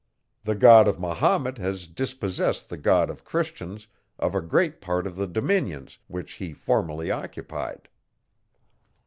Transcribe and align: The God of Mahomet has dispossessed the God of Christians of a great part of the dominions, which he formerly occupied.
The 0.45 0.55
God 0.55 0.87
of 0.87 0.99
Mahomet 0.99 1.59
has 1.59 1.87
dispossessed 1.87 2.69
the 2.69 2.77
God 2.77 3.11
of 3.11 3.23
Christians 3.23 3.85
of 4.17 4.33
a 4.33 4.41
great 4.41 4.81
part 4.81 5.05
of 5.05 5.15
the 5.15 5.27
dominions, 5.27 5.99
which 6.07 6.31
he 6.33 6.53
formerly 6.53 7.11
occupied. 7.11 7.87